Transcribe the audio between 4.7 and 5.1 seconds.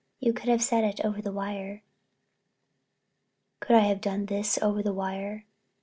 the